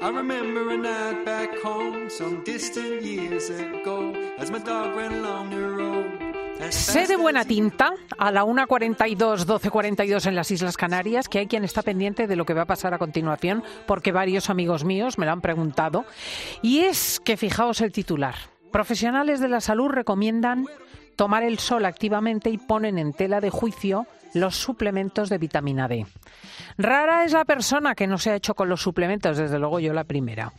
[0.00, 5.50] I remember a night back home, some distant years ago, as my dog ran along
[5.50, 6.70] the road.
[6.70, 11.64] Sé de buena tinta a la 1.42, 12.42 en las Islas Canarias que hay quien
[11.64, 15.26] está pendiente de lo que va a pasar a continuación porque varios amigos míos me
[15.26, 16.04] lo han preguntado.
[16.62, 18.36] Y es que fijaos el titular.
[18.70, 20.66] Profesionales de la salud recomiendan
[21.16, 26.06] tomar el sol activamente y ponen en tela de juicio los suplementos de vitamina D.
[26.76, 29.92] Rara es la persona que no se ha hecho con los suplementos, desde luego yo
[29.92, 30.52] la primera.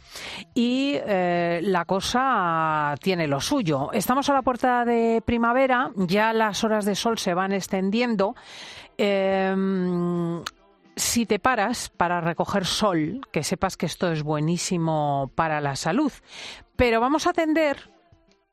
[0.53, 3.91] Y eh, la cosa tiene lo suyo.
[3.94, 8.35] Estamos a la puerta de primavera, ya las horas de sol se van extendiendo.
[8.97, 10.41] Em,
[10.95, 16.11] si te paras para recoger sol, que sepas que esto es buenísimo para la salud.
[16.75, 17.89] Pero vamos a atender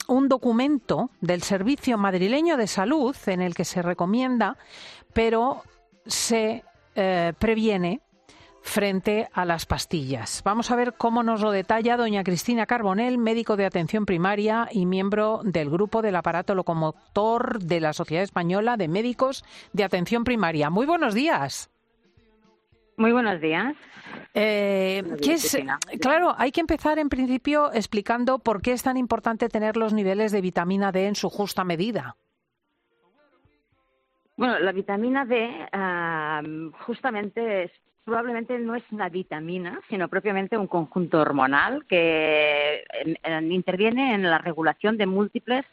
[0.08, 4.56] un documento del Servicio Madrileño de Salud en el que se recomienda,
[5.16, 5.62] pero
[6.04, 6.62] se
[6.94, 8.02] eh, previene
[8.60, 10.42] frente a las pastillas.
[10.44, 14.84] Vamos a ver cómo nos lo detalla doña Cristina Carbonell, médico de atención primaria y
[14.84, 19.42] miembro del grupo del aparato locomotor de la Sociedad Española de Médicos
[19.72, 20.68] de Atención Primaria.
[20.68, 21.70] Muy buenos días.
[22.98, 23.74] Muy buenos días.
[24.34, 25.02] Eh,
[25.98, 30.30] claro, hay que empezar en principio explicando por qué es tan importante tener los niveles
[30.30, 32.16] de vitamina D en su justa medida.
[34.36, 35.50] Bueno, la vitamina D
[36.84, 37.70] justamente
[38.04, 42.84] probablemente no es una vitamina, sino propiamente un conjunto hormonal que
[43.50, 45.64] interviene en la regulación de múltiples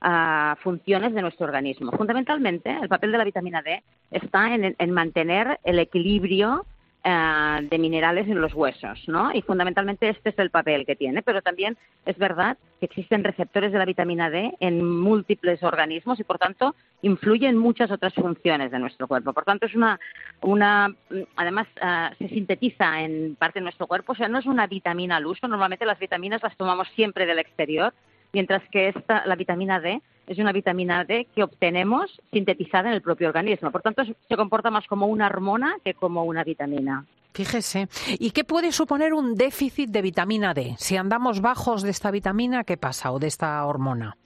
[0.00, 1.90] ah, funciones de nuestro organismo.
[1.92, 6.64] Fundamentalmente, el papel de la vitamina D está en mantener el equilibrio
[7.02, 9.32] eh, de minerales en los huesos, ¿no?
[9.32, 13.72] Y fundamentalmente este es el papel que tiene, pero también es verdad que existen receptores
[13.72, 18.70] de la vitamina D en múltiples organismos y por tanto influye en muchas otras funciones
[18.70, 19.32] de nuestro cuerpo.
[19.32, 19.98] Por tanto es una,
[20.42, 20.94] una
[21.36, 25.16] además eh, se sintetiza en parte de nuestro cuerpo, o sea, no es una vitamina
[25.16, 27.94] al uso, normalmente las vitaminas las tomamos siempre del exterior,
[28.32, 33.02] mientras que esta, la vitamina D es una vitamina D que obtenemos sintetizada en el
[33.02, 33.70] propio organismo.
[33.70, 37.04] Por tanto, se comporta más como una hormona que como una vitamina.
[37.32, 37.88] Fíjese.
[38.18, 40.74] ¿Y qué puede suponer un déficit de vitamina D?
[40.78, 43.12] Si andamos bajos de esta vitamina, ¿qué pasa?
[43.12, 44.16] ¿O de esta hormona?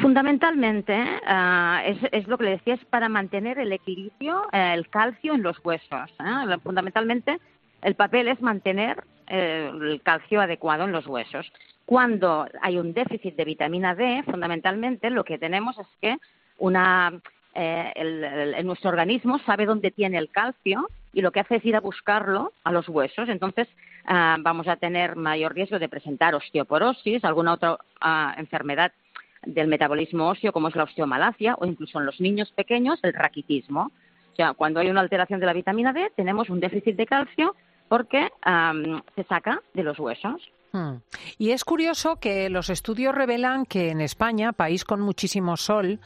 [0.00, 5.34] Fundamentalmente, eh, es, lo que le decía, es para mantener el equilibrio, eh, el calcio
[5.34, 6.10] en los huesos.
[6.20, 6.58] ¿eh?
[6.62, 7.38] Fundamentalmente,
[7.82, 11.50] el papel es mantener el calcio adecuado en los huesos.
[11.86, 16.16] Cuando hay un déficit de vitamina D, fundamentalmente lo que tenemos es que
[16.58, 17.20] una,
[17.54, 21.80] eh, nuestro organismo sabe dónde tiene el calcio y lo que hace es ir a
[21.80, 23.28] buscarlo a los huesos.
[23.28, 23.68] Entonces
[24.04, 28.90] ah, vamos a tener mayor riesgo de presentar osteoporosis, alguna otra ah, enfermedad
[29.44, 33.92] del metabolismo óseo como es la osteomalacia o incluso en los niños pequeños el raquitismo.
[34.32, 37.54] O sea, cuando hay una alteración de la vitamina D tenemos un déficit de calcio
[37.88, 38.28] porque
[39.14, 40.42] se saca de los huesos.
[40.72, 40.96] Hmm.
[41.38, 46.00] Y es curioso que los estudios revelan que en España, país con muchísimo sol,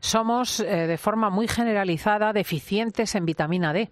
[0.00, 3.90] somos eh, de forma muy generalizada deficientes en vitamina D.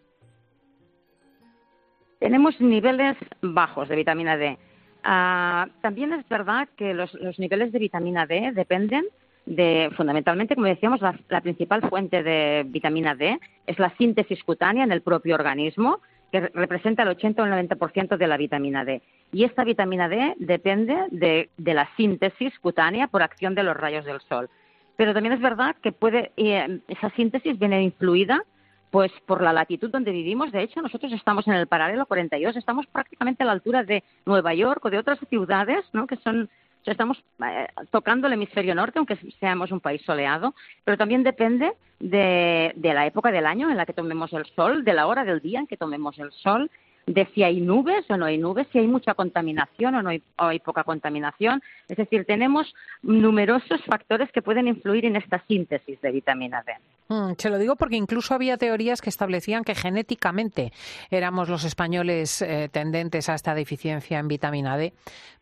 [2.18, 4.58] Tenemos niveles bajos de vitamina D.
[5.02, 9.06] Ah, también es verdad que los, niveles de vitamina D dependen
[9.46, 14.92] de, fundamentalmente, como decíamos, la principal fuente de vitamina D es la síntesis cutánea en
[14.92, 19.02] el propio organismo que representa el 80 o el 90% de la vitamina D.
[19.32, 24.20] Y esta vitamina D depende de, la síntesis cutánea por acción de los rayos del
[24.22, 24.48] sol.
[24.96, 28.44] Pero también es verdad que puede, eh, esa síntesis viene influida
[28.90, 30.50] pues por la latitud donde vivimos.
[30.52, 34.52] De hecho, nosotros estamos en el paralelo 42, estamos prácticamente a la altura de Nueva
[34.52, 36.06] York o de otras ciudades ¿no?
[36.06, 36.50] que son
[36.84, 40.54] estamos eh, tocando el hemisferio norte, aunque seamos un país soleado,
[40.84, 44.94] pero también depende de, la época del año en la que tomemos el sol, de
[44.94, 46.70] la hora del día en que tomemos el sol,
[47.06, 50.58] de si hay nubes o no hay nubes, si hay mucha contaminación o no hay,
[50.60, 51.62] poca contaminación.
[51.88, 52.72] Es decir, tenemos
[53.02, 56.72] numerosos factores que pueden influir en esta síntesis de vitamina D.
[57.08, 60.72] Mm, se lo digo porque incluso había teorías que establecían que genéticamente
[61.10, 64.92] éramos los españoles eh, tendentes a esta deficiencia en vitamina D.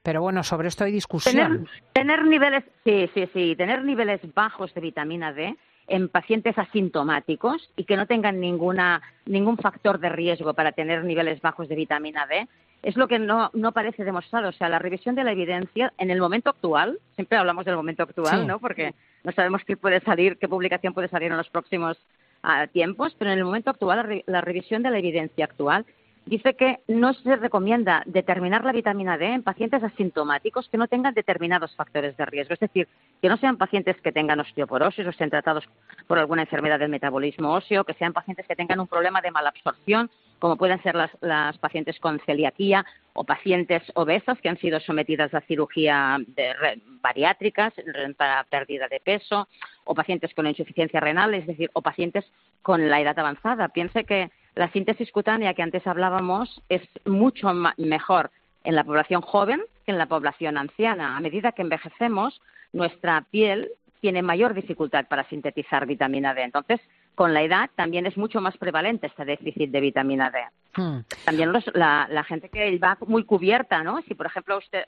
[0.02, 1.68] Pero bueno, sobre esto hay discusión.
[1.92, 5.56] tener niveles, sí, sí, sí, tener niveles bajos de vitamina D
[5.88, 11.40] en pacientes asintomáticos y que no tengan ninguna, ningún factor de riesgo para tener niveles
[11.40, 12.46] bajos de vitamina D,
[12.82, 14.50] es lo que no, no parece demostrado.
[14.50, 18.04] O sea, la revisión de la evidencia en el momento actual, siempre hablamos del momento
[18.04, 18.60] actual, ¿no?
[18.60, 18.94] Porque
[19.24, 21.98] no sabemos qué puede salir, qué publicación puede salir en los próximos
[22.42, 25.86] ah, tiempos, pero en el momento actual, la, revisión de la evidencia actual
[26.28, 31.14] dice que no se recomienda determinar la vitamina D en pacientes asintomáticos que no tengan
[31.14, 32.86] determinados factores de riesgo, es decir,
[33.22, 35.64] que no sean pacientes que tengan osteoporosis o estén tratados
[36.06, 40.10] por alguna enfermedad del metabolismo óseo, que sean pacientes que tengan un problema de malabsorción,
[40.38, 42.84] como pueden ser las, las pacientes con celiaquía
[43.14, 46.54] o pacientes obesas que han sido sometidas a cirugía de
[47.00, 47.72] bariátricas
[48.16, 49.48] para pérdida de peso,
[49.84, 52.24] o pacientes con insuficiencia renal, es decir, o pacientes
[52.62, 53.68] con la edad avanzada.
[53.68, 58.32] Piense que la síntesis cutánea que antes hablábamos es mucho mejor
[58.64, 61.16] en la población joven que en la población anciana.
[61.16, 62.40] A medida que envejecemos,
[62.72, 63.70] nuestra piel
[64.00, 66.42] tiene mayor dificultad para sintetizar vitamina D.
[66.42, 66.80] Entonces,
[67.14, 70.40] con la edad también es mucho más prevalente este déficit de vitamina D.
[70.74, 71.04] Hmm.
[71.24, 74.02] También la, gente que va muy cubierta, ¿no?
[74.08, 74.86] Si, por ejemplo, usted,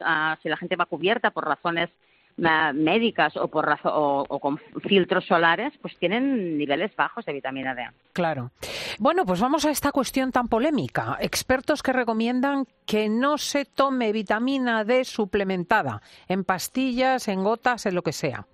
[0.00, 1.90] ah, si la gente va cubierta por razones
[2.36, 7.86] médicas o, por o, con filtros solares, pues tienen niveles bajos de vitamina D.
[8.12, 8.50] Claro.
[8.98, 11.16] Bueno, pues vamos a esta cuestión tan polémica.
[11.20, 17.94] Expertos que recomiendan que no se tome vitamina D suplementada en pastillas, en gotas, en
[17.94, 18.46] lo que sea.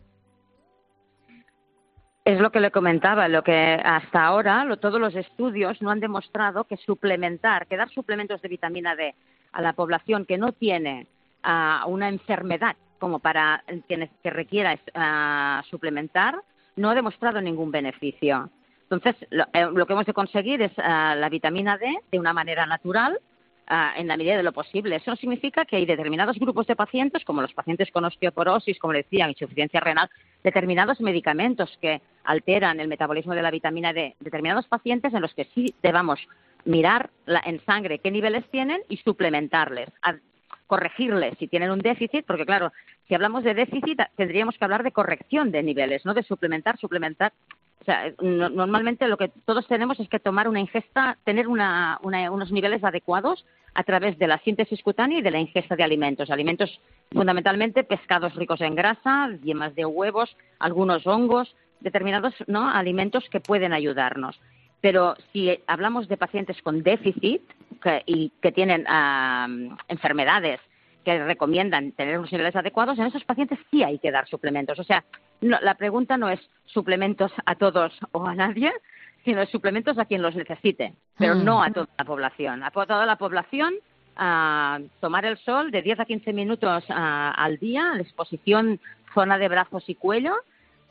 [2.25, 6.65] Es lo que le comentaba, lo que hasta ahora todos los estudios no han demostrado
[6.65, 9.15] que suplementar, que dar suplementos de vitamina D
[9.53, 11.07] a la población que no tiene
[11.43, 16.41] ah, una enfermedad como para que, que requiera uh, suplementar,
[16.77, 18.49] no ha demostrado ningún beneficio.
[18.89, 22.33] Entonces, lo, eh, lo que hemos de conseguir es uh, la vitamina D de una
[22.33, 23.19] manera natural,
[23.71, 24.97] uh, en la medida de lo posible.
[24.97, 29.29] Eso significa que hay determinados grupos de pacientes, como los pacientes con osteoporosis, como decía,
[29.29, 30.09] insuficiencia renal,
[30.45, 35.47] determinados medicamentos que alteran el metabolismo de la vitamina D, determinados pacientes en los que
[35.55, 36.21] sí debamos
[36.65, 39.89] mirar la, en sangre qué niveles tienen y suplementarles,
[40.71, 42.73] corregirles si tienen un déficit, porque claro,
[43.09, 47.33] si hablamos de déficit tendríamos que hablar de corrección de niveles, no de suplementar, suplementar.
[47.81, 52.85] O sea, normalmente lo que todos tenemos es que tomar una ingesta, tener unos niveles
[52.85, 53.45] adecuados
[53.75, 56.31] a través de la síntesis cutánea y de la ingesta de alimentos.
[56.31, 56.81] Alimentos
[57.11, 62.71] fundamentalmente pescados ricos en grasa, yemas de huevos, algunos hongos, determinados ¿no?
[62.71, 64.39] alimentos que pueden ayudarnos.
[64.81, 67.43] Pero si hablamos de pacientes con déficit
[68.07, 68.87] y que tienen
[69.89, 70.61] enfermedades
[71.05, 74.79] que recomiendan tener unos niveles adecuados, en esos pacientes sí hay que dar suplementos.
[74.79, 75.05] O sea,
[75.41, 78.73] la pregunta no es suplementos a todos o a nadie,
[79.25, 81.73] sino suplementos a quien los necesite, pero no a mm.
[81.73, 82.63] toda la población.
[82.63, 83.75] A toda la población
[84.17, 88.81] a tomar el sol de 10 a 15 minutos al día, la exposición
[89.15, 90.35] zona de brazos y cuello,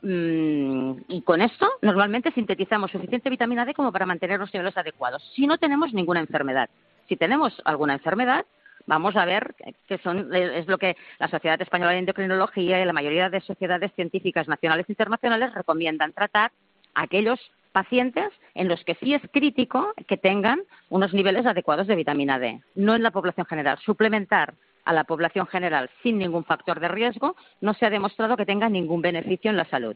[0.02, 5.24] y con esto normalmente sintetizamos suficiente vitamina D como para mantener los niveles adecuados.
[5.36, 6.70] Si no tenemos ninguna enfermedad,
[7.08, 8.46] si tenemos alguna enfermedad,
[8.86, 9.56] vamos a ver
[9.88, 13.92] que son, es lo que la Sociedad Española de Endocrinología y la mayoría de sociedades
[13.96, 16.52] científicas nacionales e internacionales recomiendan tratar
[16.94, 17.40] a aquellos
[17.72, 22.62] pacientes en los que sí es crítico que tengan unos niveles adecuados de vitamina D,
[22.76, 23.78] no en la población general.
[23.86, 24.54] Suplementar
[24.90, 28.70] a la población general sin ningún factor de riesgo, no se ha demostrado que tenga
[28.70, 29.96] ningún beneficio en la salud.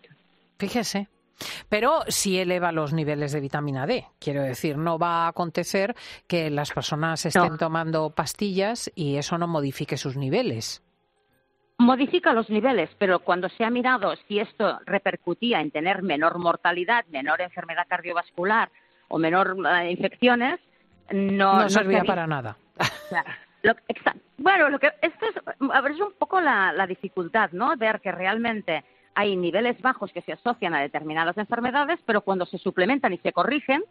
[0.59, 1.07] Fíjese.
[1.67, 4.05] Pero si eleva los niveles de vitamina D.
[4.19, 5.95] Quiero decir, no va a acontecer
[6.27, 10.83] que las personas estén tomando pastillas y eso no modifique sus niveles.
[11.79, 17.03] Modifica los niveles, pero cuando se ha mirado si esto repercutía en tener menor mortalidad,
[17.07, 18.69] menor enfermedad cardiovascular
[19.07, 20.59] o menor eh, infecciones,
[21.11, 22.57] no, no servía para nada.
[24.37, 25.35] Bueno, lo que esto es,
[25.71, 27.75] a ver, es un poco la, la dificultad, ¿no?
[27.77, 28.83] Ver que realmente
[29.15, 33.31] hay niveles bajos que se asocian a determinadas enfermedades, pero cuando se suplementan y se
[33.31, 33.83] corrigen,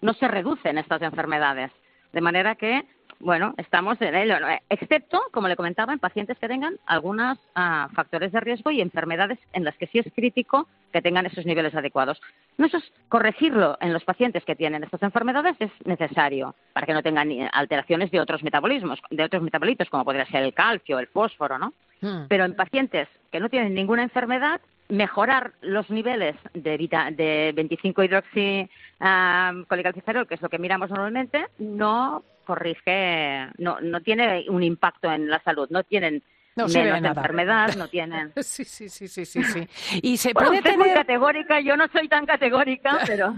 [0.00, 1.70] no se reducen estas enfermedades.
[2.12, 2.86] De manera que
[3.20, 4.36] bueno, estamos en ello,
[4.68, 9.38] excepto, como le comentaba, en pacientes que tengan algunos ah, factores de riesgo y enfermedades
[9.52, 12.20] en las que sí es crítico que tengan esos niveles adecuados.
[12.56, 16.94] No eso es corregirlo en los pacientes que tienen estas enfermedades es necesario para que
[16.94, 21.08] no tengan alteraciones de otros metabolismos, de otros metabolitos, como podría ser el calcio, el
[21.08, 21.72] fósforo, ¿no?
[22.00, 22.26] Hmm.
[22.28, 26.78] Pero en pacientes que no tienen ninguna enfermedad, mejorar los niveles de,
[27.16, 28.68] de 25 hidroxi
[29.00, 35.28] uh, que es lo que miramos normalmente, no corrige, no, no tiene un impacto en
[35.28, 36.22] la salud, no tienen
[36.56, 38.32] no menos enfermedad, no tienen.
[38.42, 39.68] Sí, sí, sí, sí, sí, sí.
[40.02, 43.34] Y se puede tener muy categórica, yo no soy tan categórica, pero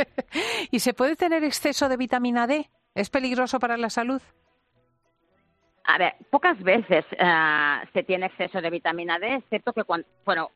[0.70, 2.70] ¿Y se puede tener exceso de vitamina D?
[2.94, 4.22] ¿Es peligroso para la salud?
[5.84, 10.50] A ver, pocas veces uh, se tiene exceso de vitamina D, excepto que cuando, bueno,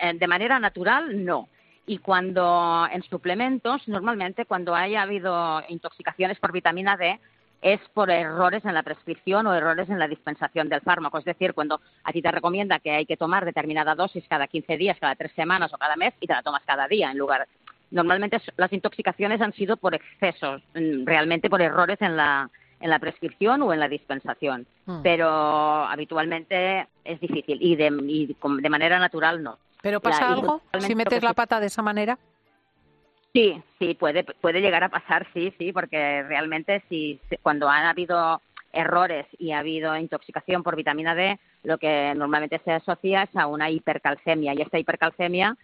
[0.00, 1.48] eh, de manera natural no.
[1.86, 7.18] Y cuando en suplementos, normalmente cuando haya habido intoxicaciones por vitamina D,
[7.62, 11.18] es por errores en la prescripción o errores en la dispensación del fármaco.
[11.18, 14.76] Es decir, cuando a ti te recomienda que hay que tomar determinada dosis cada 15
[14.76, 17.46] días, cada tres semanas o cada mes y te la tomas cada día en lugar
[17.92, 22.50] normalmente las intoxicaciones han sido por excesos, mm, realmente por errores en la,
[22.80, 24.66] en la prescripción o en la dispensación.
[24.86, 25.02] Mm.
[25.02, 29.58] Pero habitualmente es difícil y de, y de manera natural no.
[29.82, 32.18] ¿Pero pasa La- algo si metes la pata de esa manera?
[33.32, 38.42] Sí, sí, puede, puede llegar a pasar, sí, sí, porque realmente si, cuando han habido
[38.72, 43.46] errores y ha habido intoxicación por vitamina D, lo que normalmente se asocia es a
[43.46, 45.56] una hipercalcemia y esta hipercalcemia,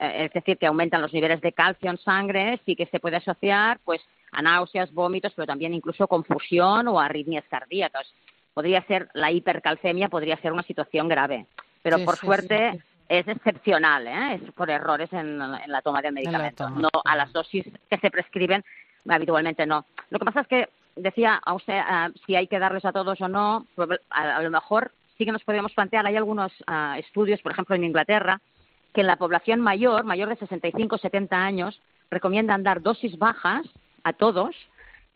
[0.00, 3.16] eh, es decir, que aumentan los niveles de calcio en sangre, sí que se puede
[3.16, 4.02] asociar pues
[4.32, 8.12] a náuseas, vómitos, pero también incluso confusión o arritmias cardíacas.
[8.52, 11.46] Podría ser la hipercalcemia, podría ser una situación grave,
[11.82, 12.78] pero Sí, por sí, suerte sí.
[13.08, 14.34] Es excepcional, ¿eh?
[14.34, 17.98] es por errores en, en la toma del medicamento, toma, no a las dosis que
[17.98, 18.64] se prescriben
[19.08, 19.84] habitualmente no.
[20.10, 21.80] Lo que pasa es que decía a usted
[22.26, 23.66] si hay que darles a todos o no,
[24.10, 27.74] a, a lo mejor sí que nos podríamos plantear, hay algunos ah, estudios, por ejemplo
[27.74, 28.40] en Inglaterra,
[28.92, 31.80] que en la población mayor, mayor de 65 70 años,
[32.10, 33.66] recomiendan dar dosis bajas
[34.04, 34.54] a todos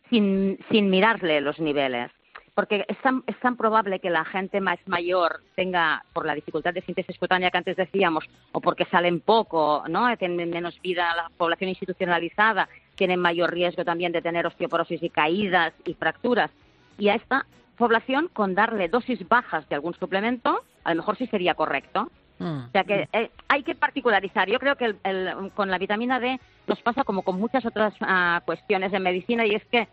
[0.09, 2.11] sin, sin mirarle los niveles.
[2.59, 6.73] Porque es tan, es tan probable que la gente más mayor tenga, por la dificultad
[6.73, 10.17] de síntesis cutánea que antes decíamos, o porque salen poco, ¿no?
[10.17, 15.71] Tienen menos vida la población institucionalizada, tienen mayor riesgo también de tener osteoporosis y caídas
[15.85, 16.51] y fracturas.
[16.97, 17.45] Y a esta
[17.77, 22.11] población, con darle dosis bajas de algún suplemento, a lo mejor sí sería correcto.
[22.39, 22.43] Mm.
[22.67, 24.49] O sea que eh, hay que particularizar.
[24.49, 26.37] Yo creo que el- el- con la vitamina D
[26.67, 29.87] nos pasa como con muchas otras ah, cuestiones de medicina y es que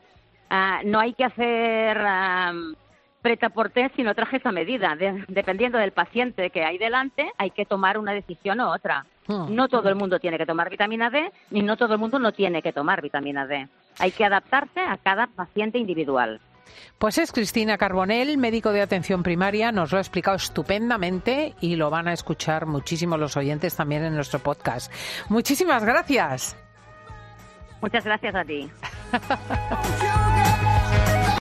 [0.50, 1.98] ah, no hay que hacer
[3.22, 4.94] preta por té, sino trajes a medida.
[4.94, 9.04] De- dependiendo del paciente que hay delante, hay que tomar una decisión u otra.
[9.26, 9.54] Mm.
[9.54, 12.32] No todo el mundo tiene que tomar vitamina D, ni no todo el mundo no
[12.32, 13.68] tiene que tomar vitamina D.
[13.98, 16.40] Hay que adaptarse a cada paciente individual.
[16.98, 21.90] Pues es Cristina Carbonell, médico de atención primaria, nos lo ha explicado estupendamente y lo
[21.90, 24.92] van a escuchar muchísimo los oyentes también en nuestro podcast.
[25.28, 26.56] Muchísimas gracias.
[27.80, 28.70] Muchas gracias a ti.